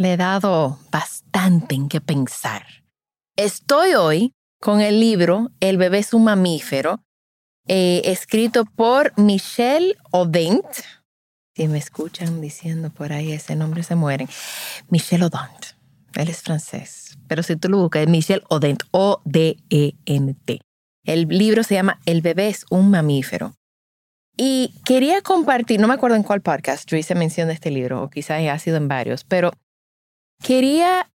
[0.00, 2.64] le he dado bastante en qué pensar.
[3.36, 7.04] Estoy hoy con el libro El bebé es un mamífero,
[7.68, 10.64] eh, escrito por Michelle Odent.
[11.54, 14.26] Si me escuchan diciendo por ahí ese nombre, se mueren.
[14.88, 15.76] Michel Odent.
[16.14, 17.18] Él es francés.
[17.28, 18.84] Pero si tú lo buscas, es Michel Odent.
[18.92, 20.60] O-D-E-N-T.
[21.04, 23.52] El libro se llama El bebé es un mamífero.
[24.34, 28.02] Y quería compartir, no me acuerdo en cuál podcast yo hice mención de este libro,
[28.02, 29.52] o quizás ha sido en varios, pero
[30.42, 31.10] quería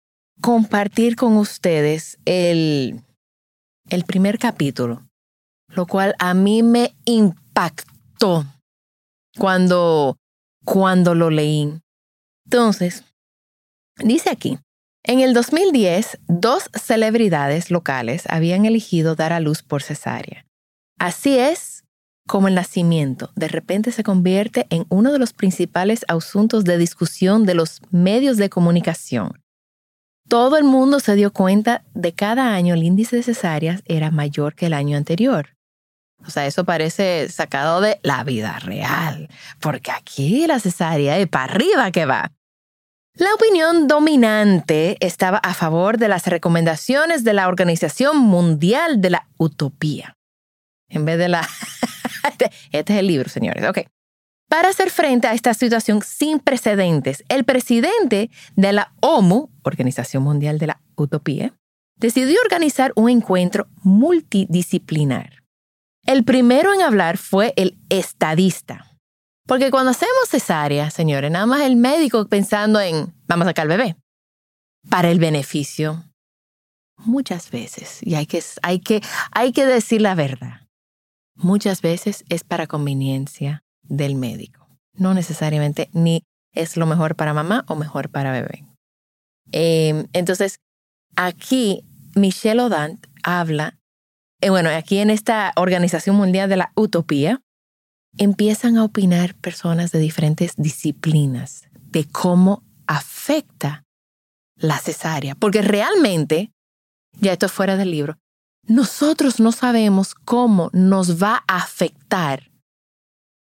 [0.42, 3.02] compartir con ustedes el,
[3.90, 5.08] el primer capítulo,
[5.70, 8.46] lo cual a mí me impactó
[9.38, 10.18] cuando,
[10.66, 11.80] cuando lo leí.
[12.46, 13.04] Entonces,
[13.98, 14.58] dice aquí,
[15.04, 20.46] en el 2010, dos celebridades locales habían elegido dar a luz por cesárea.
[21.00, 21.71] Así es
[22.28, 27.46] como el nacimiento de repente se convierte en uno de los principales asuntos de discusión
[27.46, 29.42] de los medios de comunicación.
[30.28, 34.56] Todo el mundo se dio cuenta de cada año el índice de cesáreas era mayor
[34.56, 35.50] que el año anterior.
[36.26, 39.28] O sea, eso parece sacado de la vida real,
[39.60, 42.32] porque aquí la cesárea es para arriba que va.
[43.16, 49.28] La opinión dominante estaba a favor de las recomendaciones de la Organización Mundial de la
[49.38, 50.16] Utopía.
[50.88, 51.48] En vez de la...
[52.72, 53.64] este es el libro, señores.
[53.68, 53.80] Ok.
[54.50, 60.60] Para hacer frente a esta situación sin precedentes, el presidente de la OMU, Organización Mundial
[60.60, 61.54] de la Utopía,
[61.96, 65.42] decidió organizar un encuentro multidisciplinar.
[66.06, 68.92] El primero en hablar fue el estadista.
[69.48, 73.78] Porque cuando hacemos cesárea, señores, nada más el médico pensando en vamos a sacar al
[73.78, 73.96] bebé.
[74.90, 76.04] Para el beneficio,
[76.98, 79.02] muchas veces, y hay que, hay que,
[79.32, 80.61] hay que decir la verdad,
[81.44, 84.68] muchas veces es para conveniencia del médico.
[84.94, 88.66] No necesariamente ni es lo mejor para mamá o mejor para bebé.
[89.52, 90.58] Eh, entonces,
[91.16, 91.84] aquí
[92.16, 93.82] Michelle Odant habla
[94.42, 97.42] eh, bueno, aquí en esta Organización Mundial de la Utopía,
[98.18, 103.84] empiezan a opinar personas de diferentes disciplinas de cómo afecta
[104.56, 105.36] la cesárea.
[105.36, 106.52] Porque realmente,
[107.14, 108.18] ya esto es fuera del libro,
[108.64, 112.52] nosotros no sabemos cómo nos va a afectar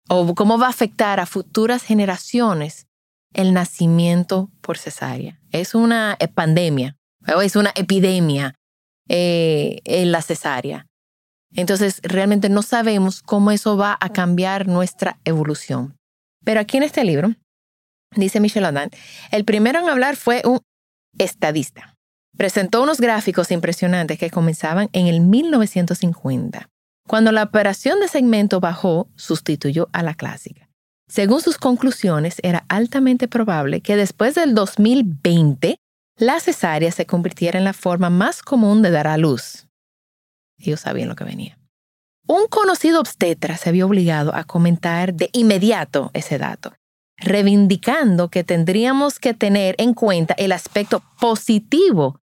[0.08, 2.86] o cómo va a afectar a futuras generaciones
[3.32, 5.41] el nacimiento por cesárea.
[5.53, 6.97] Es una pandemia,
[7.42, 8.56] es una epidemia
[9.08, 10.86] eh, en la cesárea.
[11.54, 15.97] Entonces, realmente no sabemos cómo eso va a cambiar nuestra evolución.
[16.44, 17.34] Pero aquí en este libro,
[18.14, 18.91] dice Michel Adam,
[19.31, 20.60] el primero en hablar fue un
[21.19, 21.97] estadista.
[22.41, 26.71] Presentó unos gráficos impresionantes que comenzaban en el 1950,
[27.06, 30.71] cuando la operación de segmento bajó, sustituyó a la clásica.
[31.06, 35.77] Según sus conclusiones, era altamente probable que después del 2020
[36.17, 39.67] la cesárea se convirtiera en la forma más común de dar a luz.
[40.56, 41.59] Ellos sabían lo que venía.
[42.27, 46.73] Un conocido obstetra se vio obligado a comentar de inmediato ese dato,
[47.19, 52.19] reivindicando que tendríamos que tener en cuenta el aspecto positivo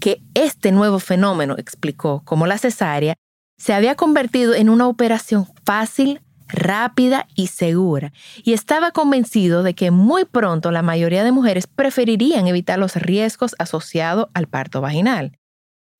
[0.00, 3.14] que este nuevo fenómeno explicó, como la cesárea,
[3.58, 8.12] se había convertido en una operación fácil, rápida y segura,
[8.44, 13.54] y estaba convencido de que muy pronto la mayoría de mujeres preferirían evitar los riesgos
[13.58, 15.38] asociados al parto vaginal.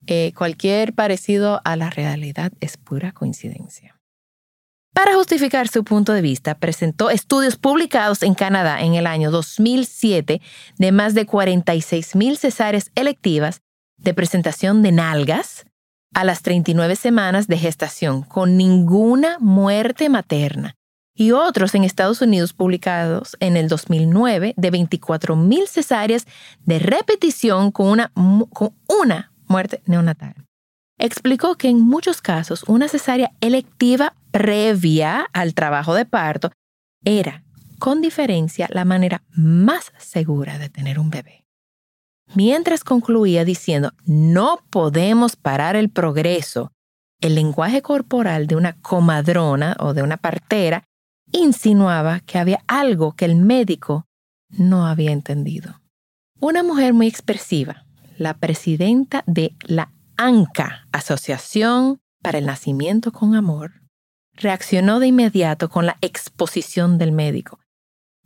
[0.05, 3.99] Eh, cualquier parecido a la realidad es pura coincidencia.
[4.93, 10.41] Para justificar su punto de vista, presentó estudios publicados en Canadá en el año 2007
[10.77, 13.61] de más de 46.000 cesáreas electivas
[13.97, 15.65] de presentación de nalgas
[16.13, 20.75] a las 39 semanas de gestación con ninguna muerte materna
[21.13, 26.27] y otros en Estados Unidos publicados en el 2009 de 24.000 cesáreas
[26.63, 28.11] de repetición con una,
[28.53, 30.35] con una muerte neonatal.
[30.99, 36.51] Explicó que en muchos casos una cesárea electiva previa al trabajo de parto
[37.03, 37.43] era,
[37.79, 41.46] con diferencia, la manera más segura de tener un bebé.
[42.35, 46.71] Mientras concluía diciendo, no podemos parar el progreso,
[47.21, 50.83] el lenguaje corporal de una comadrona o de una partera
[51.31, 54.05] insinuaba que había algo que el médico
[54.49, 55.81] no había entendido.
[56.39, 57.85] Una mujer muy expresiva,
[58.17, 63.81] la presidenta de la ANCA, Asociación para el Nacimiento con Amor,
[64.33, 67.59] reaccionó de inmediato con la exposición del médico.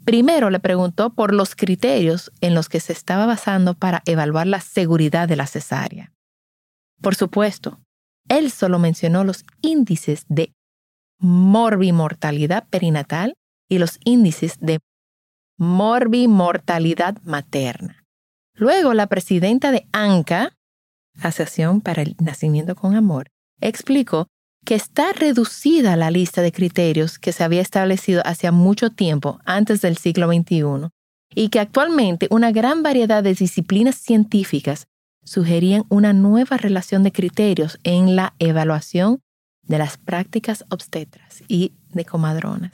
[0.06, 4.62] Primero le preguntó por los criterios en los que se estaba basando para evaluar la
[4.62, 6.12] seguridad de la cesárea.
[7.01, 7.80] Por supuesto,
[8.27, 10.53] él solo mencionó los índices de
[11.19, 13.36] morbimortalidad perinatal
[13.69, 14.80] y los índices de
[15.57, 18.03] morbimortalidad materna.
[18.56, 20.53] Luego, la presidenta de ANCA,
[21.21, 23.27] Asociación para el Nacimiento con Amor,
[23.59, 24.27] explicó
[24.66, 29.81] que está reducida la lista de criterios que se había establecido hace mucho tiempo antes
[29.81, 30.90] del siglo XXI
[31.34, 34.88] y que actualmente una gran variedad de disciplinas científicas
[35.24, 39.22] sugerían una nueva relación de criterios en la evaluación
[39.63, 42.74] de las prácticas obstetras y de comadronas.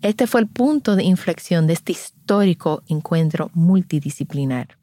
[0.00, 4.78] Este fue el punto de inflexión de este histórico encuentro multidisciplinar.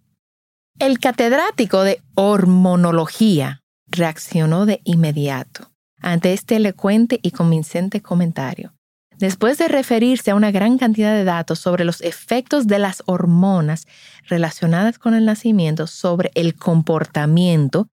[0.77, 8.73] El catedrático de hormonología reaccionó de inmediato ante este elocuente y convincente comentario.
[9.17, 13.87] Después de referirse a una gran cantidad de datos sobre los efectos de las hormonas
[14.27, 17.87] relacionadas con el nacimiento sobre el comportamiento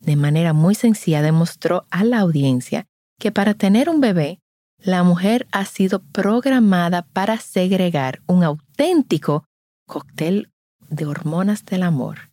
[0.00, 2.86] de manera muy sencilla demostró a la audiencia
[3.18, 4.40] que para tener un bebé,
[4.78, 9.44] la mujer ha sido programada para segregar un auténtico
[9.86, 10.50] cóctel
[10.88, 12.29] de hormonas del amor.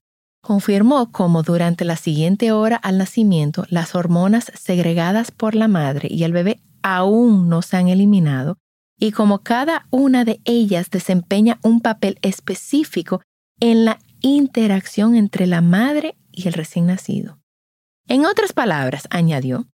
[0.48, 6.24] Confirmó cómo durante la siguiente hora al nacimiento las hormonas segregadas por la madre y
[6.24, 8.58] el bebé aún no se han eliminado
[8.98, 13.22] y como cada una de ellas desempeña un papel específico
[13.60, 17.40] en la interacción entre la madre y el recién nacido.
[18.08, 19.68] En otras palabras, añadió,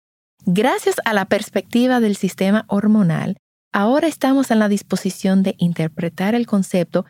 [0.47, 3.37] gracias a la perspectiva del sistema hormonal,
[3.75, 7.05] ahora estamos en la disposición de interpretar el concepto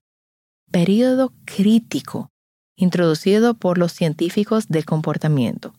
[0.72, 2.31] periodo crítico
[2.76, 5.74] introducido por los científicos del comportamiento.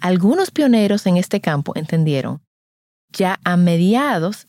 [0.00, 2.42] Algunos pioneros en este campo entendieron,
[3.10, 4.48] ya a mediados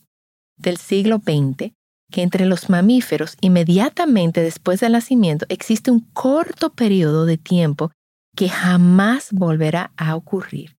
[0.56, 1.72] del siglo XX,
[2.10, 7.90] que entre los mamíferos inmediatamente después del nacimiento existe un corto periodo de tiempo
[8.34, 10.76] que jamás volverá a ocurrir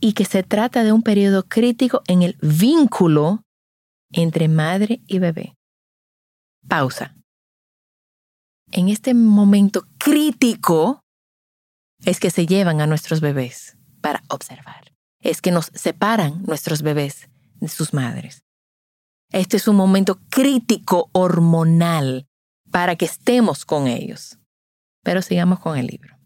[0.00, 3.42] y que se trata de un periodo crítico en el vínculo
[4.12, 5.54] entre madre y bebé.
[6.68, 7.16] Pausa.
[8.76, 11.04] En este momento crítico
[12.04, 14.92] es que se llevan a nuestros bebés para observar.
[15.20, 17.28] Es que nos separan nuestros bebés
[17.60, 18.42] de sus madres.
[19.30, 22.26] Este es un momento crítico hormonal
[22.72, 24.38] para que estemos con ellos.
[25.04, 26.18] Pero sigamos con el libro.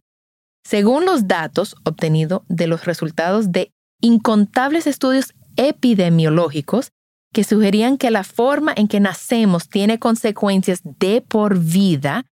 [0.64, 6.92] Según los datos obtenidos de los resultados de incontables estudios epidemiológicos
[7.34, 12.24] que sugerían que la forma en que nacemos tiene consecuencias de por vida,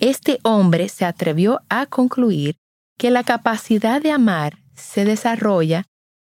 [0.00, 2.56] este hombre se atrevió a concluir
[2.98, 5.84] que la capacidad de amar se desarrolla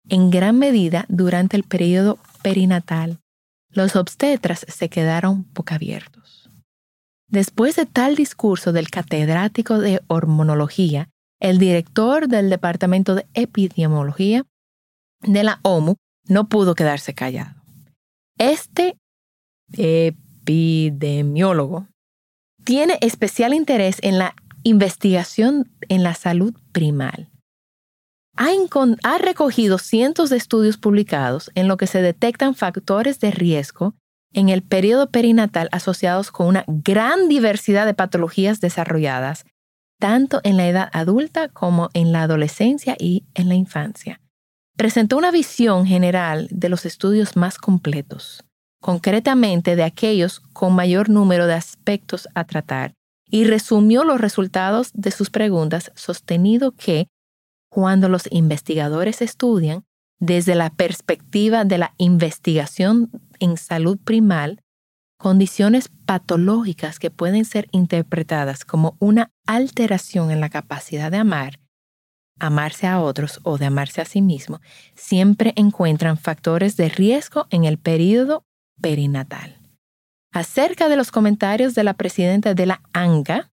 [0.10, 3.20] en gran medida durante el periodo perinatal.
[3.70, 6.50] Los obstetras se quedaron abiertos.
[7.30, 11.10] Después de tal discurso del catedrático de hormonología,
[11.42, 14.46] el director del Departamento de Epidemiología
[15.22, 15.96] de la OMU
[16.28, 17.62] no pudo quedarse callado.
[18.38, 18.98] Este
[19.74, 21.88] epidemiólogo
[22.68, 27.30] tiene especial interés en la investigación en la salud primal.
[28.36, 33.96] Ha, recogido cientos de estudios publicados en los que se detectan factores de riesgo
[34.34, 39.46] en el periodo perinatal asociados con una gran diversidad de patologías desarrolladas
[39.98, 44.20] tanto en la edad adulta como en la adolescencia y en la infancia.
[44.76, 48.44] Presentó una visión general de los estudios más completos,
[48.82, 52.94] concretamente de aquellos con mayor número de aspectos a tratar,
[53.30, 57.08] y resumió los resultados de sus preguntas sostenido que,
[57.70, 59.84] cuando los investigadores estudian
[60.20, 64.62] desde la perspectiva de la investigación en salud primal,
[65.18, 71.60] condiciones patológicas que pueden ser interpretadas como una alteración en la capacidad de amar,
[72.40, 74.62] amarse a otros o de amarse a sí mismo,
[74.96, 78.44] siempre encuentran factores de riesgo en el periodo
[78.82, 79.58] perinatal.
[80.32, 83.50] Acerca de los comentarios de la presidenta de la ANGA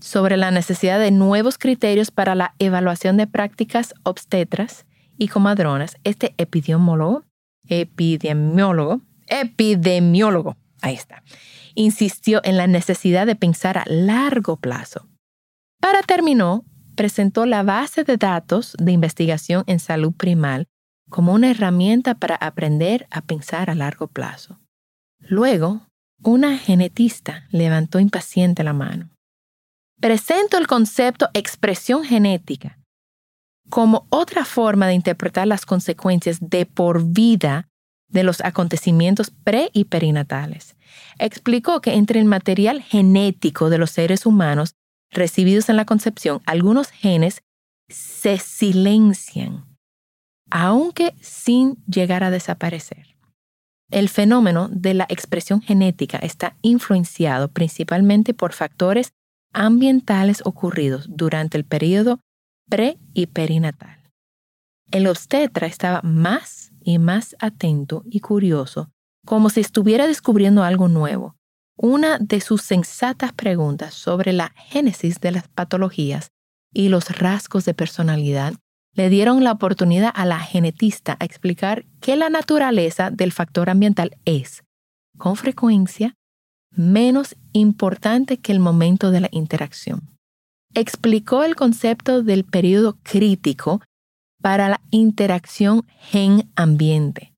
[0.00, 4.86] sobre la necesidad de nuevos criterios para la evaluación de prácticas obstetras
[5.18, 7.24] y comadronas, este epidemiólogo,
[7.68, 11.22] epidemiólogo, epidemiólogo, ahí está,
[11.74, 15.08] insistió en la necesidad de pensar a largo plazo.
[15.80, 16.64] Para terminó,
[16.96, 20.66] presentó la base de datos de investigación en salud primal
[21.14, 24.58] como una herramienta para aprender a pensar a largo plazo.
[25.20, 25.86] Luego,
[26.20, 29.10] una genetista levantó impaciente la mano.
[30.00, 32.80] Presento el concepto expresión genética
[33.70, 37.68] como otra forma de interpretar las consecuencias de por vida
[38.08, 40.74] de los acontecimientos pre y perinatales.
[41.20, 44.74] Explicó que entre el material genético de los seres humanos
[45.12, 47.44] recibidos en la concepción, algunos genes
[47.88, 49.73] se silencian,
[50.50, 53.16] aunque sin llegar a desaparecer.
[53.90, 59.12] El fenómeno de la expresión genética está influenciado principalmente por factores
[59.52, 62.20] ambientales ocurridos durante el periodo
[62.68, 64.10] pre y perinatal.
[64.90, 68.90] El obstetra estaba más y más atento y curioso,
[69.24, 71.36] como si estuviera descubriendo algo nuevo,
[71.76, 76.28] una de sus sensatas preguntas sobre la génesis de las patologías
[76.72, 78.54] y los rasgos de personalidad
[78.94, 84.16] le dieron la oportunidad a la genetista a explicar que la naturaleza del factor ambiental
[84.24, 84.64] es,
[85.18, 86.14] con frecuencia,
[86.70, 90.16] menos importante que el momento de la interacción.
[90.74, 93.80] Explicó el concepto del periodo crítico
[94.40, 97.34] para la interacción gen-ambiente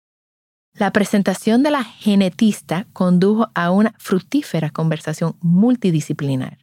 [0.79, 6.59] la presentación de la genetista condujo a una fructífera conversación multidisciplinar.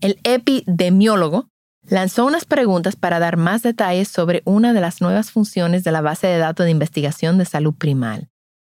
[0.00, 1.48] El epidemiólogo
[1.88, 6.00] lanzó unas preguntas para dar más detalles sobre una de las nuevas funciones de la
[6.00, 8.28] base de datos de investigación de salud primal,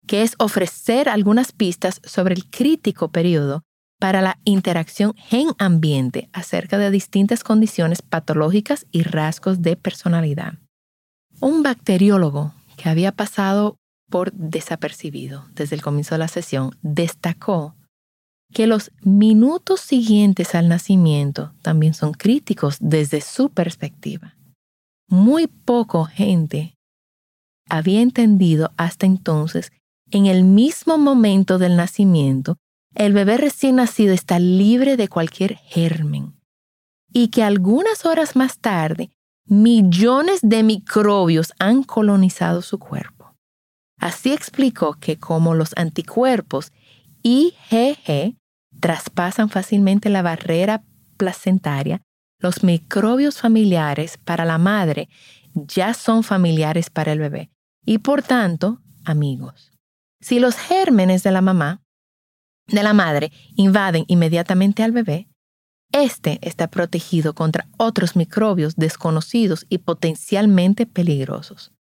[0.05, 3.63] que es ofrecer algunas pistas sobre el crítico periodo
[3.99, 10.53] para la interacción gen-ambiente acerca de distintas condiciones patológicas y rasgos de personalidad.
[11.39, 13.77] Un bacteriólogo que había pasado
[14.09, 17.75] por desapercibido desde el comienzo de la sesión, destacó
[18.53, 24.35] que los minutos siguientes al nacimiento también son críticos desde su perspectiva.
[25.09, 26.75] Muy poco gente
[27.69, 29.71] había entendido hasta entonces
[30.11, 32.57] en el mismo momento del nacimiento,
[32.95, 36.33] el bebé recién nacido está libre de cualquier germen
[37.11, 39.11] y que algunas horas más tarde
[39.45, 43.33] millones de microbios han colonizado su cuerpo.
[43.99, 46.71] Así explicó que como los anticuerpos
[47.27, 48.37] IgG
[48.79, 50.85] traspasan fácilmente la barrera
[51.17, 52.01] placentaria,
[52.39, 55.09] los microbios familiares para la madre
[55.53, 57.49] ya son familiares para el bebé
[57.85, 59.73] y por tanto amigos.
[60.21, 61.81] Si los gérmenes de la mamá,
[62.67, 65.27] de la madre, invaden inmediatamente al bebé,
[65.91, 71.73] este está protegido contra otros microbios desconocidos y potencialmente peligrosos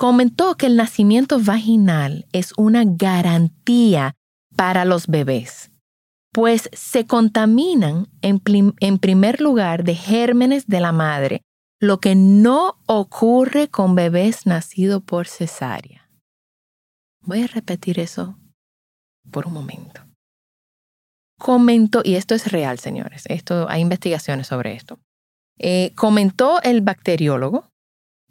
[0.00, 4.14] comentó que el nacimiento vaginal es una garantía
[4.56, 5.70] para los bebés,
[6.32, 8.40] pues se contaminan en,
[8.98, 11.42] primer lugar de gérmenes de la madre,
[11.80, 16.08] lo que no ocurre con bebés nacidos por cesárea.
[17.22, 18.38] Voy a repetir eso
[19.30, 20.02] por un momento.
[21.38, 24.98] Comentó, y esto es real, señores, esto, hay investigaciones sobre esto.
[25.58, 27.70] Eh, comentó el bacteriólogo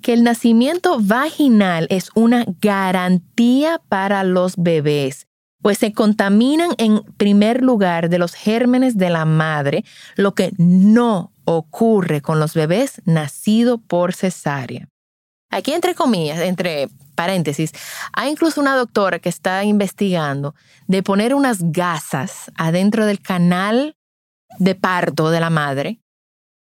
[0.02, 5.28] que el nacimiento vaginal es una garantía para los bebés,
[5.62, 9.84] pues se contaminan en primer lugar de los gérmenes de la madre,
[10.16, 14.88] lo que no ocurre con los bebés nacidos por cesárea.
[15.52, 17.72] Aquí entre comillas, entre paréntesis,
[18.14, 20.56] hay incluso una doctora que está investigando
[20.88, 23.96] de poner unas gasas adentro del canal
[24.60, 26.00] de parto de la madre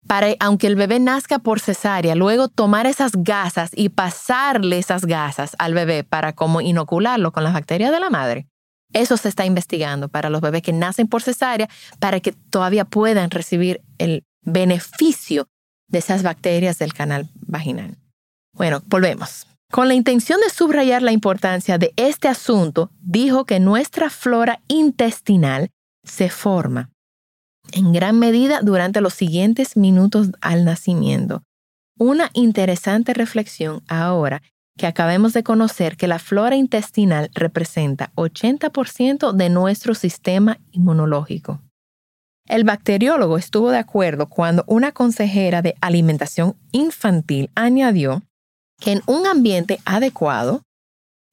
[0.07, 5.55] para, aunque el bebé nazca por cesárea, luego tomar esas gasas y pasarle esas gasas
[5.59, 8.49] al bebé para como inocularlo con las bacterias de la madre.
[8.93, 11.69] Eso se está investigando para los bebés que nacen por cesárea,
[11.99, 15.49] para que todavía puedan recibir el beneficio
[15.89, 17.97] de esas bacterias del canal vaginal.
[18.55, 19.47] Bueno, volvemos.
[19.71, 25.71] Con la intención de subrayar la importancia de este asunto, dijo que nuestra flora intestinal
[26.05, 26.91] se forma
[27.73, 31.43] en gran medida durante los siguientes minutos al nacimiento.
[31.99, 34.43] Una interesante reflexión ahora
[34.77, 41.61] que acabemos de conocer que la flora intestinal representa 80% de nuestro sistema inmunológico.
[42.47, 48.23] El bacteriólogo estuvo de acuerdo cuando una consejera de alimentación infantil añadió
[48.81, 50.63] que en un ambiente adecuado,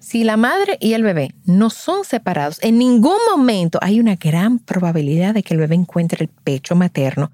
[0.02, 4.60] Si la madre y el bebé no son separados, en ningún momento hay una gran
[4.60, 7.34] probabilidad de que el bebé encuentre el pecho materno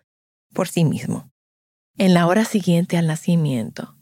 [0.52, 1.30] por sí mismo.
[1.96, 3.95] En la hora siguiente al nacimiento,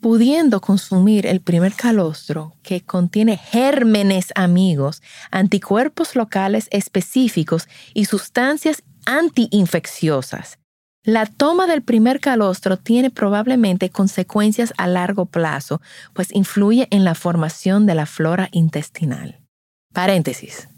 [0.00, 10.58] pudiendo consumir el primer calostro que contiene gérmenes amigos, anticuerpos locales específicos y sustancias antiinfecciosas.
[11.04, 15.80] La toma del primer calostro tiene probablemente consecuencias a largo plazo,
[16.12, 19.40] pues influye en la formación de la flora intestinal.
[19.94, 20.68] Paréntesis.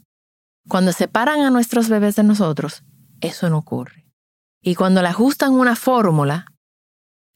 [0.68, 2.84] Cuando separan a nuestros bebés de nosotros,
[3.20, 4.06] eso no ocurre.
[4.62, 6.46] Y cuando le ajustan una fórmula,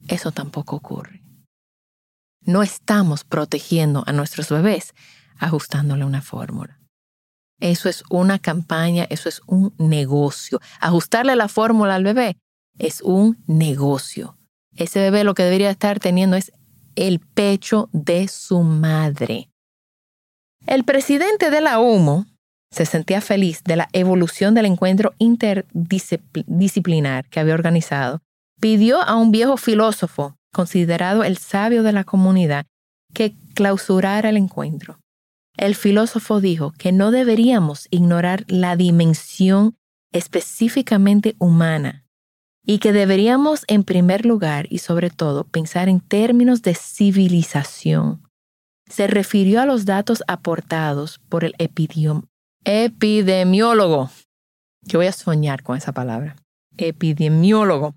[0.07, 1.24] eso tampoco ocurre.
[2.45, 4.93] No estamos protegiendo a nuestros bebés
[5.37, 6.79] ajustándole una fórmula.
[7.59, 10.59] Eso es una campaña, eso es un negocio.
[10.79, 12.37] Ajustarle la fórmula al bebé
[12.77, 14.37] es un negocio.
[14.75, 16.51] Ese bebé lo que debería estar teniendo es
[16.95, 19.49] el pecho de su madre.
[20.67, 22.25] El presidente de la UMO
[22.71, 28.21] se sentía feliz de la evolución del encuentro interdisciplinar que había organizado.
[28.59, 32.65] Pidió a un viejo filósofo considerado el sabio de la comunidad,
[33.13, 34.99] que clausurara el encuentro.
[35.57, 39.75] El filósofo dijo que no deberíamos ignorar la dimensión
[40.13, 42.05] específicamente humana
[42.65, 48.23] y que deberíamos en primer lugar y sobre todo pensar en términos de civilización.
[48.89, 51.53] Se refirió a los datos aportados por el
[52.63, 54.09] epidemiólogo.
[54.83, 56.37] Yo voy a soñar con esa palabra.
[56.77, 57.93] Epidemiólogo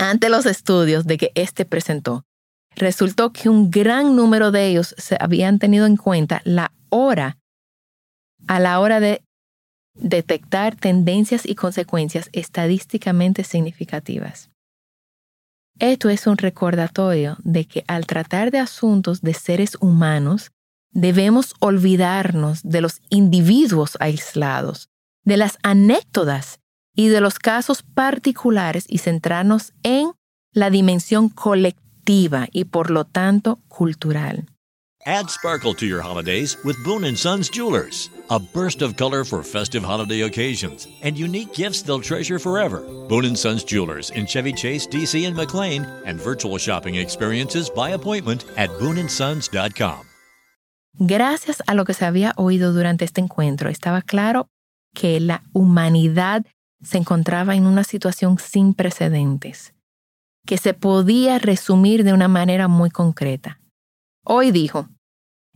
[0.00, 2.24] ante los estudios de que éste presentó,
[2.74, 7.36] resultó que un gran número de ellos se habían tenido en cuenta la hora
[8.48, 9.22] a la hora de
[9.94, 14.50] detectar tendencias y consecuencias estadísticamente significativas.
[15.78, 20.50] Esto es un recordatorio de que al tratar de asuntos de seres humanos,
[20.92, 24.88] debemos olvidarnos de los individuos aislados,
[25.24, 26.58] de las anécdotas
[26.94, 30.12] y de los casos particulares y centrarnos en
[30.52, 34.46] la dimensión colectiva y por lo tanto cultural.
[35.06, 38.10] Add sparkle to your holidays with Boone & Sons Jewelers.
[38.28, 42.82] A burst of color for festive holiday occasions and unique gifts they'll treasure forever.
[43.08, 47.90] Boone & Sons Jewelers in Chevy Chase, DC and McLean and virtual shopping experiences by
[47.90, 50.06] appointment at booneandsons.com.
[50.98, 54.48] Gracias a lo que se había oído durante este encuentro, estaba claro
[54.94, 56.44] que la humanidad
[56.82, 59.74] se encontraba en una situación sin precedentes,
[60.46, 63.60] que se podía resumir de una manera muy concreta.
[64.24, 64.88] Hoy dijo,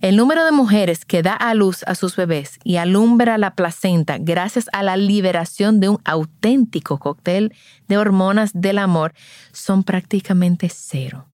[0.00, 4.18] el número de mujeres que da a luz a sus bebés y alumbra la placenta
[4.18, 7.54] gracias a la liberación de un auténtico cóctel
[7.86, 9.14] de hormonas del amor
[9.52, 11.30] son prácticamente cero.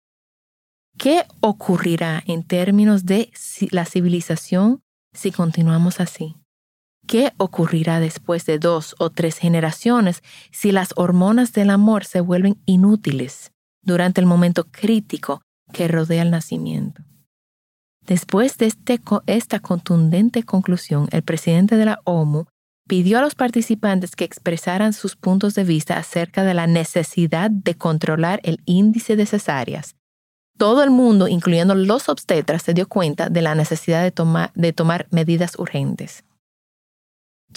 [0.97, 3.29] ¿Qué ocurrirá en términos de
[3.71, 4.81] la civilización
[5.13, 6.35] si continuamos así?
[7.07, 12.57] ¿Qué ocurrirá después de dos o tres generaciones si las hormonas del amor se vuelven
[12.65, 13.51] inútiles
[13.83, 15.41] durante el momento crítico
[15.71, 17.03] que rodea el nacimiento?
[18.01, 22.45] Después de este esta contundente conclusión, el presidente de la OMU
[22.87, 27.75] pidió a los participantes que expresaran sus puntos de vista acerca de la necesidad de
[27.75, 29.95] controlar el índice de cesáreas.
[30.57, 35.07] Todo el mundo, incluyendo los obstetras, se dio cuenta de la necesidad de, de tomar
[35.11, 36.24] medidas urgentes.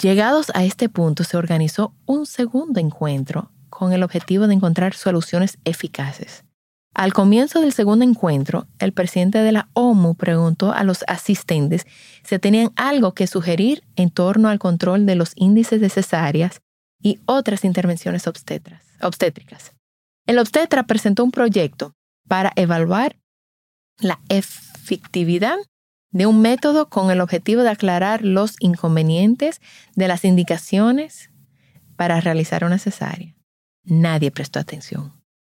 [0.01, 5.57] Llegados a este punto, se organizó un segundo encuentro con el objetivo de encontrar soluciones
[5.65, 6.45] eficaces.
[6.93, 11.85] Al comienzo del segundo encuentro, el presidente de la OMU preguntó a los asistentes
[12.23, 16.61] si tenían algo que sugerir en torno al control de los índices de cesáreas
[17.01, 19.73] y otras intervenciones obstétricas.
[20.25, 21.93] El obstetra presentó un proyecto
[22.27, 23.17] para evaluar
[23.99, 25.57] la efectividad
[26.11, 29.61] de un método con el objetivo de aclarar los inconvenientes
[29.95, 31.29] de las indicaciones
[31.95, 33.35] para realizar una cesárea.
[33.83, 35.13] Nadie prestó atención.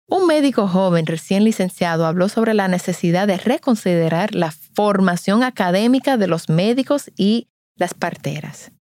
[0.07, 6.27] Un médico joven recién licenciado habló sobre la necesidad de reconsiderar la formación académica de
[6.27, 8.71] los médicos y las parteras.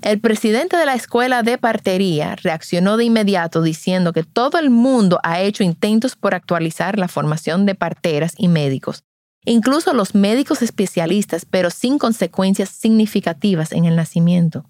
[0.00, 5.18] El presidente de la escuela de partería reaccionó de inmediato diciendo que todo el mundo
[5.24, 9.02] ha hecho intentos por actualizar la formación de parteras y médicos,
[9.50, 14.64] incluso los médicos especialistas, pero sin consecuencias significativas en el nacimiento.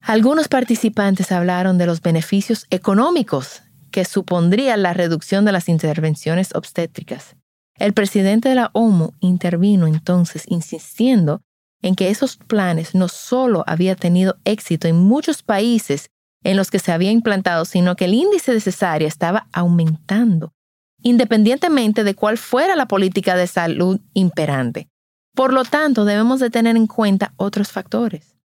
[0.00, 7.36] Algunos participantes hablaron de los beneficios económicos que supondría la reducción de las intervenciones obstétricas.
[7.78, 11.40] El presidente de la OMU intervino entonces insistiendo
[11.82, 16.08] en que esos planes no solo habían tenido éxito en muchos países
[16.44, 20.52] en los que se había implantado, sino que el índice de cesárea estaba aumentando
[21.02, 24.88] independientemente de cuál fuera la política de salud imperante.
[25.34, 28.36] Por lo tanto, debemos de tener en cuenta otros factores.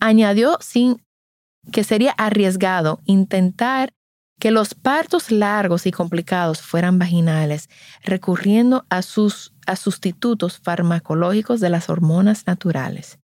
[0.00, 1.02] Añadió sin
[1.70, 3.92] que sería arriesgado intentar
[4.40, 7.68] que los partos largos y complicados fueran vaginales,
[8.02, 13.20] recurriendo a, sus, a sustitutos farmacológicos de las hormonas naturales.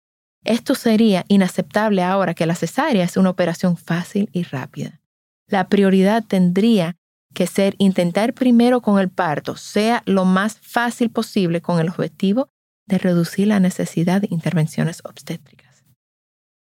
[0.43, 4.99] Esto sería inaceptable ahora que la cesárea es una operación fácil y rápida.
[5.47, 6.97] La prioridad tendría
[7.35, 12.49] que ser intentar primero con el parto, sea lo más fácil posible con el objetivo
[12.87, 15.83] de reducir la necesidad de intervenciones obstétricas.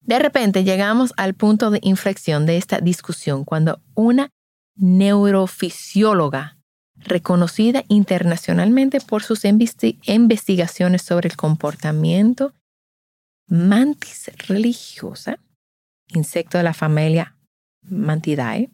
[0.01, 4.31] De repente llegamos al punto de inflexión de esta discusión cuando una
[4.77, 6.57] neurofisióloga
[6.97, 12.55] reconocida internacionalmente por sus investigaciones sobre el comportamiento
[13.47, 15.39] mantis religiosa,
[16.09, 17.37] insecto de la familia
[17.83, 18.71] Mantidae,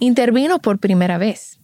[0.00, 1.60] intervino por primera vez.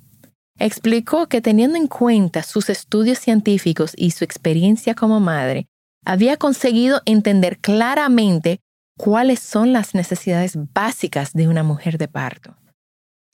[0.58, 5.66] Explicó que teniendo en cuenta sus estudios científicos y su experiencia como madre,
[6.04, 8.60] había conseguido entender claramente
[8.96, 12.56] cuáles son las necesidades básicas de una mujer de parto.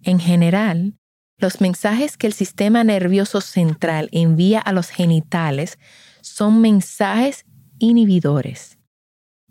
[0.02, 0.94] En general,
[1.36, 5.78] los mensajes que el sistema nervioso central envía a los genitales
[6.22, 7.44] son mensajes
[7.78, 8.79] inhibidores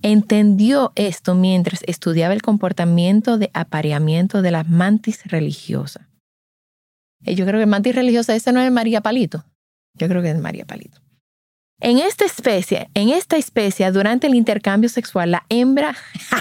[0.01, 6.07] Entendió esto mientras estudiaba el comportamiento de apareamiento de la mantis religiosa.
[7.25, 9.43] Eh, yo creo que mantis religiosa, esa no es María Palito.
[9.95, 11.01] Yo creo que es María Palito.
[11.81, 15.95] En esta especie, en esta especie, durante el intercambio sexual, la hembra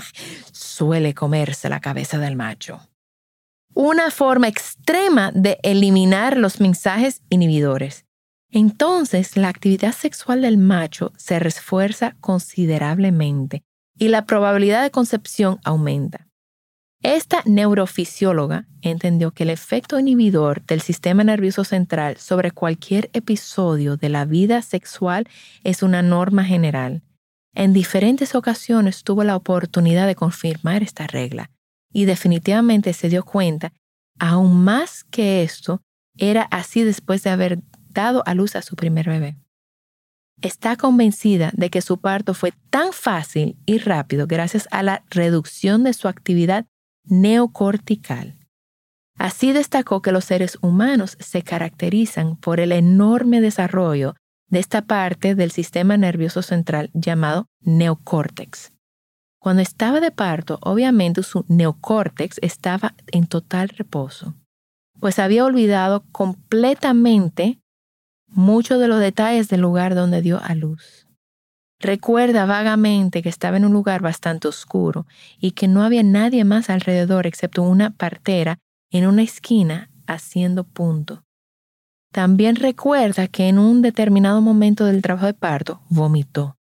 [0.53, 2.81] suele comerse la cabeza del macho.
[3.75, 8.05] Una forma extrema de eliminar los mensajes inhibidores.
[8.51, 13.63] Entonces la actividad sexual del macho se refuerza considerablemente
[13.99, 16.29] y la probabilidad de concepción aumenta.
[17.03, 24.09] Esta neurofisióloga entendió que el efecto inhibidor del sistema nervioso central sobre cualquier episodio de
[24.09, 25.29] la vida sexual
[25.63, 27.03] es una norma general.
[27.55, 31.51] En diferentes ocasiones tuvo la oportunidad de confirmar esta regla
[31.93, 33.73] y definitivamente se dio cuenta,
[34.19, 35.81] aún más que esto,
[36.17, 37.61] era así después de haber
[37.99, 39.37] dado a luz a su primer bebé.
[40.41, 45.83] Está convencida de que su parto fue tan fácil y rápido gracias a la reducción
[45.83, 46.67] de su actividad
[47.05, 48.37] neocortical.
[49.19, 54.15] Así destacó que los seres humanos se caracterizan por el enorme desarrollo
[54.49, 58.71] de esta parte del sistema nervioso central llamado neocórtex.
[59.41, 64.35] Cuando estaba de parto, obviamente su neocórtex estaba en total reposo,
[65.01, 67.59] pues había olvidado completamente
[68.29, 71.07] muchos de los detalles del lugar donde dio a luz.
[71.81, 75.07] Recuerda vagamente que estaba en un lugar bastante oscuro
[75.39, 78.59] y que no había nadie más alrededor excepto una partera
[78.91, 81.23] en una esquina haciendo punto.
[82.13, 86.57] También recuerda que en un determinado momento del trabajo de parto vomitó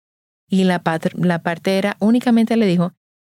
[0.48, 0.82] y la,
[1.14, 2.92] la partera únicamente le dijo,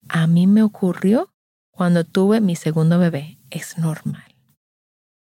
[0.07, 1.33] a mí me ocurrió
[1.71, 4.30] cuando tuve mi segundo bebé, es normal.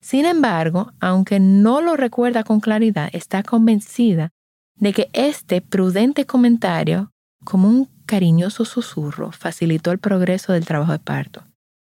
[0.00, 4.30] Sin embargo, aunque no lo recuerda con claridad, está convencida
[4.76, 7.12] de que este prudente comentario,
[7.44, 11.44] como un cariñoso susurro, facilitó el progreso del trabajo de parto.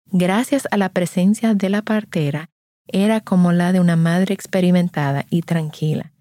[0.06, 2.48] Gracias a la presencia de la partera,
[2.86, 6.12] era como la de una madre experimentada y tranquila.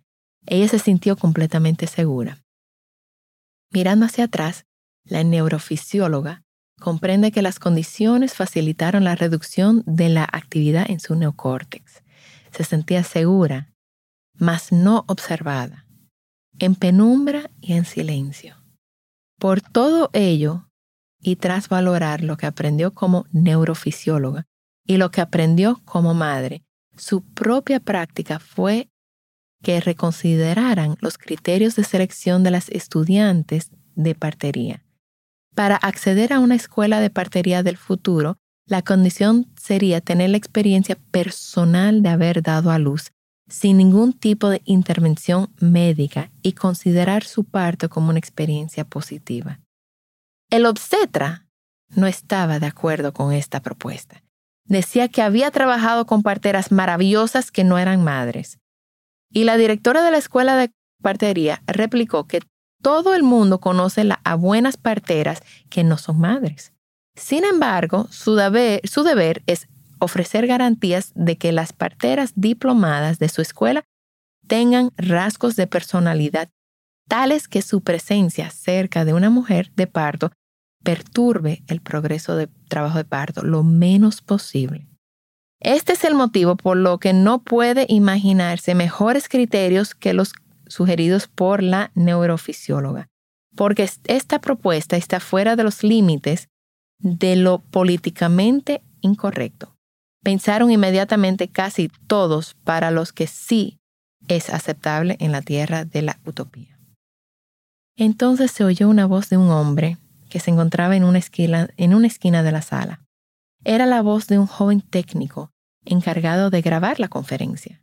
[0.46, 2.40] Ella se sintió completamente segura.
[3.72, 4.66] Mirando hacia atrás,
[5.06, 6.44] la neurofisióloga
[6.80, 12.04] comprende que las condiciones facilitaron la reducción de la actividad en su neocórtex.
[12.52, 13.74] Se sentía segura,
[14.36, 15.86] mas no observada,
[16.60, 18.56] en penumbra y en silencio.
[19.40, 20.70] Por todo ello,
[21.20, 24.46] y tras valorar lo que aprendió como neurofisióloga
[24.86, 26.64] y lo que aprendió como madre,
[26.96, 28.90] su propia práctica fue
[29.64, 34.87] que reconsideraran los criterios de selección de las estudiantes de partería
[35.58, 41.00] para acceder a una escuela de partería del futuro, la condición sería tener la experiencia
[41.10, 43.12] personal de haber dado a luz
[43.50, 49.60] sin ningún tipo de intervención médica y considerar su parto como una experiencia positiva.
[50.52, 51.48] El obstetra
[51.90, 54.22] no estaba de acuerdo con esta propuesta.
[54.66, 58.60] Decía que había trabajado con parteras maravillosas que no eran madres.
[59.32, 60.70] Y la directora de la escuela de
[61.02, 62.42] partería replicó que
[62.82, 66.74] todo el mundo conoce a buenas parteras que no son madres.
[67.16, 69.68] Sin embargo, su deber, su deber es
[70.00, 73.84] ofrecer garantías de que las parteras diplomadas de su escuela
[74.48, 76.50] tengan rasgos de personalidad
[77.08, 80.32] tales que su presencia cerca de una mujer de parto
[80.84, 84.88] perturbe el progreso de trabajo de parto lo menos posible.
[85.60, 90.34] Este es el motivo por lo que no puede imaginarse mejores criterios que los
[90.70, 93.08] sugeridos por la neurofisióloga,
[93.56, 96.50] porque esta propuesta está fuera de los límites
[97.00, 99.76] de lo políticamente incorrecto.
[100.24, 103.80] Pensaron inmediatamente casi todos para los que sí
[104.28, 106.78] es aceptable en la tierra de la utopía.
[107.96, 109.98] Entonces se oyó una voz de un hombre
[110.30, 113.02] que se encontraba en una esquina, en una esquina de la sala.
[113.64, 115.52] Era la voz de un joven técnico
[115.86, 117.82] encargado de grabar la conferencia.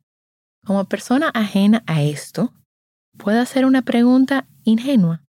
[0.64, 2.52] Como persona ajena a esto,
[3.16, 5.22] puedo hacer una pregunta ingenua.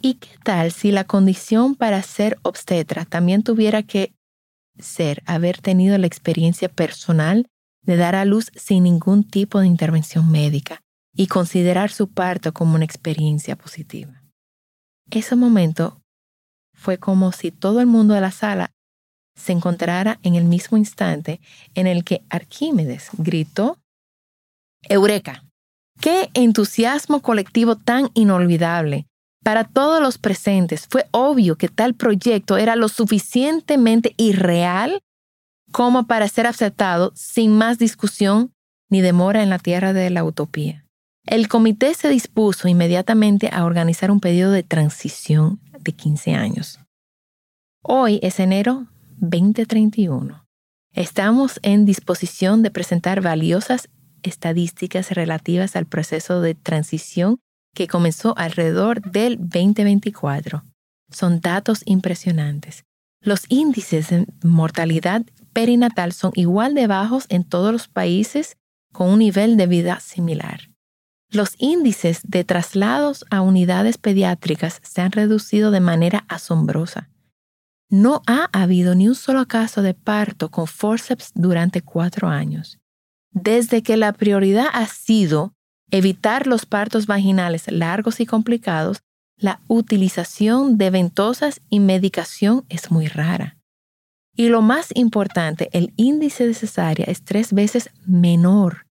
[0.00, 4.12] ¿Y qué tal si la condición para ser obstetra también tuviera que
[4.78, 7.46] ser haber tenido la experiencia personal
[7.82, 10.80] de dar a luz sin ningún tipo de intervención médica
[11.14, 14.22] y considerar su parto como una experiencia positiva?
[15.10, 16.00] Ese momento
[16.74, 18.72] fue como si todo el mundo de la sala
[19.36, 21.40] se encontrara en el mismo instante
[21.74, 23.78] en el que Arquímedes gritó,
[24.82, 25.44] Eureka,
[26.04, 29.06] qué entusiasmo colectivo tan inolvidable.
[29.42, 35.00] Para todos los presentes fue obvio que tal proyecto era lo suficientemente irreal
[35.72, 38.52] como para ser aceptado sin más discusión
[38.90, 40.84] ni demora en la tierra de la utopía.
[41.24, 46.80] El comité se dispuso inmediatamente a organizar un periodo de transición de 15 años.
[47.80, 48.88] Hoy es enero
[49.20, 50.44] 2031.
[50.92, 53.88] Estamos en disposición de presentar valiosas
[54.24, 57.38] estadísticas relativas al proceso de transición
[57.74, 60.64] que comenzó alrededor del 2024.
[61.10, 62.84] Son datos impresionantes.
[63.20, 68.56] Los índices de mortalidad perinatal son igual de bajos en todos los países
[68.92, 70.70] con un nivel de vida similar.
[71.30, 77.08] Los índices de traslados a unidades pediátricas se han reducido de manera asombrosa.
[77.90, 82.78] No ha habido ni un solo caso de parto con forceps durante cuatro años.
[83.34, 85.54] Desde que la prioridad ha sido
[85.90, 89.00] evitar los partos vaginales largos y complicados,
[89.36, 93.58] la utilización de ventosas y medicación es muy rara.
[94.36, 98.86] Y lo más importante, el índice de cesárea es tres veces menor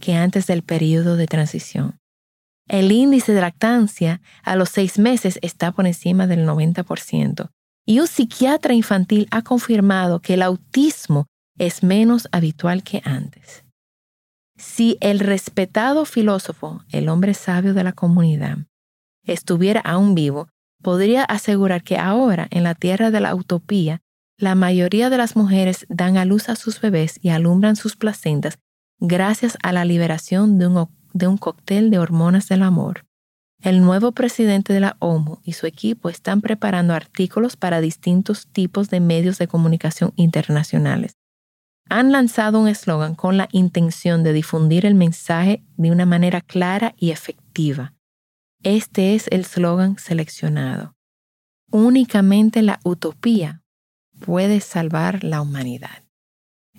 [0.00, 1.98] que antes del periodo de transición.
[2.68, 7.50] El índice de lactancia a los seis meses está por encima del 90%.
[7.84, 11.26] Y un psiquiatra infantil ha confirmado que el autismo
[11.58, 13.64] es menos habitual que antes.
[14.62, 18.58] Si el respetado filósofo, el hombre sabio de la comunidad,
[19.24, 20.48] estuviera aún vivo,
[20.80, 24.02] podría asegurar que ahora, en la tierra de la utopía,
[24.38, 28.60] la mayoría de las mujeres dan a luz a sus bebés y alumbran sus placentas
[29.00, 33.04] gracias a la liberación de un, de un cóctel de hormonas del amor.
[33.60, 38.90] El nuevo presidente de la OMU y su equipo están preparando artículos para distintos tipos
[38.90, 41.16] de medios de comunicación internacionales.
[41.88, 46.94] Han lanzado un eslogan con la intención de difundir el mensaje de una manera clara
[46.96, 47.94] y efectiva.
[48.62, 50.94] Este es el eslogan seleccionado.
[51.70, 53.62] Únicamente la utopía
[54.20, 56.04] puede salvar la humanidad.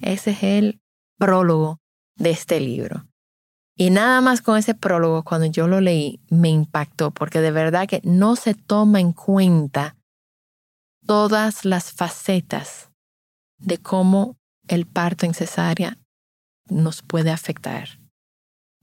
[0.02, 0.82] Ese es el
[1.18, 1.80] prólogo
[2.16, 3.06] de este libro.
[3.76, 7.88] Y nada más con ese prólogo, cuando yo lo leí, me impactó, porque de verdad
[7.88, 9.96] que no se toma en cuenta
[11.06, 12.92] todas las facetas
[13.58, 14.38] de cómo
[14.74, 15.98] el parto en cesárea
[16.68, 18.00] nos puede afectar.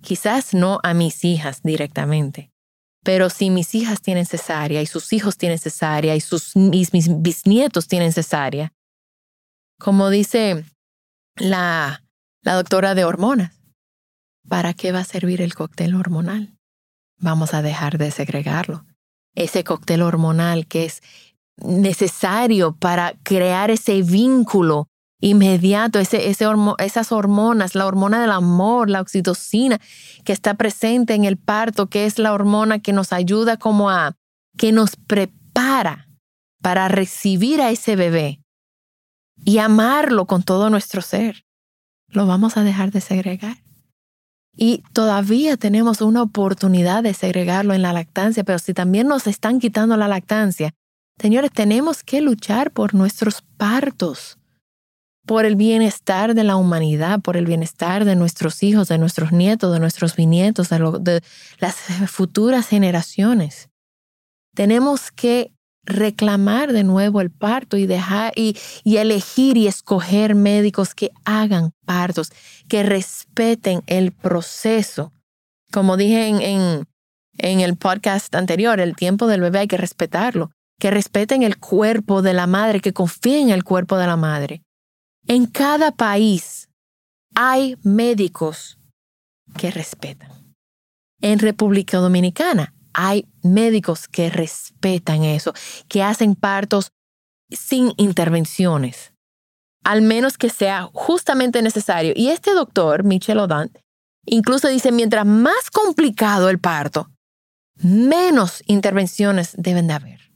[0.02, 2.50] Quizás no a mis hijas directamente,
[3.02, 7.08] pero si mis hijas tienen cesárea y sus hijos tienen cesárea y sus, mis, mis
[7.22, 8.72] bisnietos tienen cesárea,
[9.78, 10.64] como dice
[11.36, 12.04] la,
[12.42, 13.52] la doctora de hormonas,
[14.48, 16.56] ¿para qué va a servir el cóctel hormonal?
[17.18, 18.84] Vamos a dejar de segregarlo.
[19.34, 21.02] Ese cóctel hormonal que es
[21.56, 24.89] necesario para crear ese vínculo
[25.20, 29.80] inmediato, ese, esas hormonas, la hormona del amor, la oxitocina
[30.24, 34.16] que está presente en el parto, que es la hormona que nos ayuda como a,
[34.56, 36.08] que nos prepara
[36.62, 38.40] para recibir a ese bebé
[39.44, 41.44] y amarlo con todo nuestro ser.
[42.08, 43.58] Lo vamos a dejar de segregar.
[44.56, 49.60] Y todavía tenemos una oportunidad de segregarlo en la lactancia, pero si también nos están
[49.60, 50.74] quitando la lactancia,
[51.18, 54.39] señores, tenemos que luchar por nuestros partos,
[55.26, 59.72] por el bienestar de la humanidad, por el bienestar de nuestros hijos, de nuestros nietos,
[59.72, 61.22] de nuestros bisnietos, de, de
[61.58, 61.76] las
[62.08, 63.68] futuras generaciones.
[64.54, 65.52] Tenemos que
[65.84, 72.32] reclamar de nuevo el parto y dejar y, elegir y escoger médicos que hagan partos,
[72.68, 75.12] que respeten el proceso.
[75.72, 76.88] Como dije en, en,
[77.38, 82.22] en el podcast anterior, el tiempo del bebé hay que respetarlo, que respeten el cuerpo
[82.22, 84.62] de la madre, que confíen en el cuerpo de la madre.
[85.30, 86.70] En cada país
[87.36, 88.80] hay médicos
[89.56, 90.56] que respetan.
[91.20, 95.54] En República Dominicana hay médicos que respetan eso,
[95.86, 96.90] que hacen partos
[97.48, 99.12] sin intervenciones,
[99.84, 102.12] al menos que sea justamente necesario.
[102.16, 103.78] Y este doctor, Michel Odant,
[104.26, 107.08] incluso dice, mientras más complicado el parto,
[107.76, 110.32] menos intervenciones deben de haber.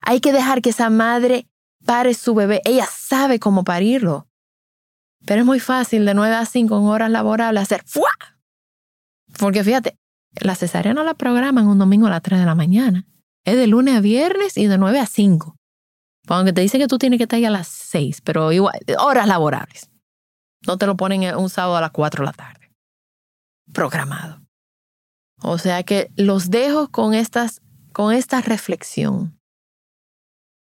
[0.00, 1.46] Hay que dejar que esa madre
[1.84, 2.60] pare su bebé.
[2.64, 4.28] Ella sabe cómo parirlo.
[5.26, 8.10] Pero es muy fácil de 9 a 5 en horas laborables hacer ¡fua!
[9.38, 9.98] Porque fíjate,
[10.40, 13.06] la cesárea no la programan un domingo a las 3 de la mañana.
[13.44, 15.56] Es de lunes a viernes y de 9 a 5.
[16.28, 19.26] Aunque te dice que tú tienes que estar ahí a las 6, pero igual, horas
[19.26, 19.90] laborables.
[20.66, 22.72] No te lo ponen un sábado a las 4 de la tarde.
[23.72, 24.40] Programado.
[25.42, 27.60] O sea que los dejo con, estas,
[27.92, 29.38] con esta reflexión.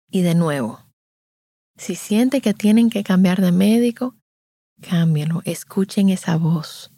[0.09, 0.85] Y de nuevo,
[1.77, 4.15] si siente que tienen que cambiar de médico,
[4.81, 6.91] cámbienlo, escuchen esa voz.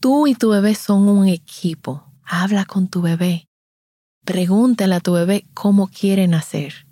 [0.00, 2.12] Tú y tu bebé son un equipo.
[2.22, 3.46] Habla con tu bebé.
[4.24, 6.86] Pregúntale a tu bebé cómo quiere nacer.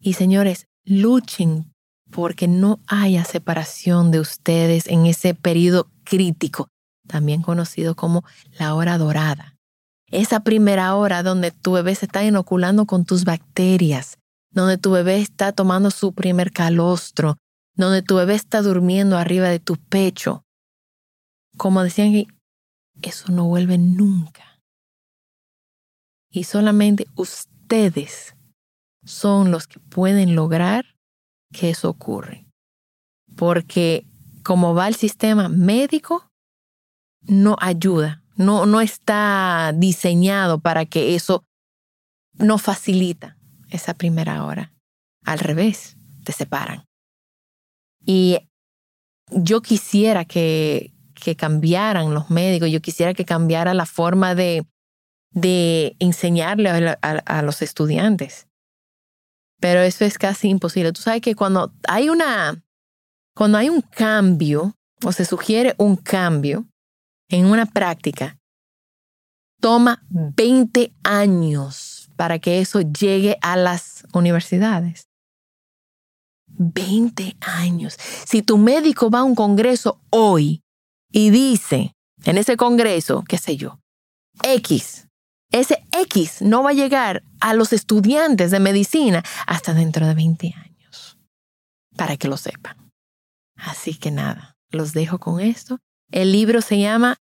[0.00, 1.72] Y señores, luchen
[2.10, 6.68] porque no haya separación de ustedes en ese periodo crítico,
[7.06, 8.24] también conocido como
[8.58, 9.56] la hora dorada.
[10.10, 14.18] Esa primera hora donde tu bebé se está inoculando con tus bacterias,
[14.50, 17.36] donde tu bebé está tomando su primer calostro,
[17.74, 20.44] donde tu bebé está durmiendo arriba de tu pecho.
[21.56, 22.26] Como decían,
[23.02, 24.60] eso no vuelve nunca.
[26.30, 28.34] Y solamente ustedes
[29.04, 30.84] son los que pueden lograr
[31.52, 32.44] que eso ocurra.
[33.36, 34.06] Porque
[34.44, 36.28] como va el sistema médico,
[37.22, 41.44] no ayuda, no, no está diseñado para que eso
[42.34, 43.39] no facilita
[43.70, 44.72] esa primera hora.
[45.24, 46.84] Al revés, te separan.
[48.04, 48.38] Y
[49.30, 54.66] yo quisiera que, que cambiaran los médicos, yo quisiera que cambiara la forma de,
[55.32, 58.48] de enseñarle a, los estudiantes.
[59.60, 60.92] Pero eso es casi imposible.
[60.92, 62.62] Tú sabes que cuando hay una,
[63.34, 66.66] cuando hay un cambio o se sugiere un cambio
[67.28, 68.38] en una práctica,
[69.60, 75.08] toma 20 años para que eso llegue a las universidades.
[76.48, 77.96] 20 años.
[78.26, 80.60] Si tu médico va a un congreso hoy
[81.10, 81.94] y dice
[82.26, 83.80] en ese congreso, qué sé yo,
[84.42, 85.08] X,
[85.50, 90.52] ese X no va a llegar a los estudiantes de medicina hasta dentro de 20
[90.54, 91.16] años,
[91.96, 92.92] para que lo sepan.
[93.56, 95.78] Así que nada, los dejo con esto.
[96.12, 97.16] El libro se llama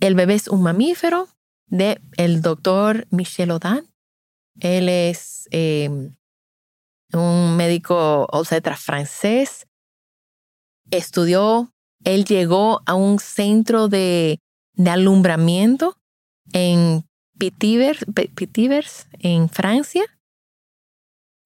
[0.00, 1.28] El bebé es un mamífero
[1.66, 3.88] de el doctor Michel Audin.
[4.60, 6.14] Él es em,
[7.12, 9.66] un médico obstetra francés.
[10.90, 11.72] Estudió,
[12.04, 14.38] él llegó a un centro de,
[14.86, 15.96] alumbramiento
[16.52, 17.04] en
[17.38, 20.04] Pitivers, en Francia,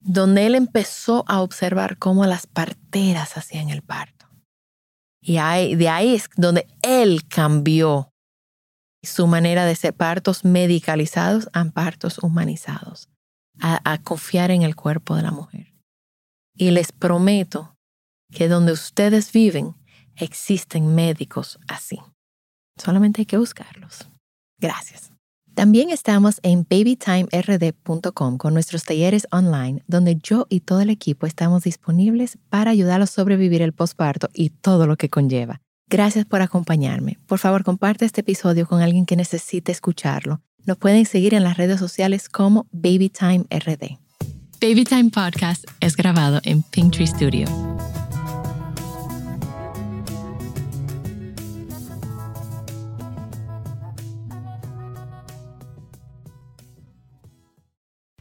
[0.01, 4.27] donde él empezó a observar cómo las parteras hacían el parto.
[5.21, 5.35] Y
[5.77, 8.13] de ahí es donde él cambió
[9.03, 13.09] su manera de ser partos medicalizados a partos humanizados
[13.61, 15.75] a, confiar en el cuerpo de la mujer.
[16.55, 17.75] Y les prometo
[18.31, 19.75] que donde ustedes viven
[20.17, 21.99] existen médicos así.
[22.77, 24.09] Solamente hay que buscarlos.
[24.61, 25.13] Gracias.
[25.55, 31.65] También estamos en babytimerd.com con nuestros talleres online, donde yo y todo el equipo estamos
[31.65, 35.61] disponibles para ayudarlos a sobrevivir el posparto y todo lo que conlleva.
[35.91, 37.19] Gracias por acompañarme.
[37.27, 41.57] Por favor, comparte este episodio con alguien que necesite escucharlo nos pueden seguir en las
[41.57, 43.97] redes sociales como BabyTime RD.
[44.61, 47.47] BabyTime Podcast es grabado en Pinktree Studio.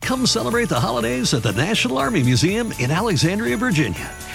[0.02, 4.10] Come celebrate the holidays at the National Army Museum in Alexandria, Virginia.